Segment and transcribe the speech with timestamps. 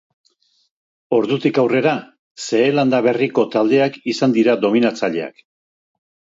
[1.17, 1.93] Ordutik aurrera
[2.47, 5.49] Zeelanda Berriko taldeak izan dira dominatzaileak.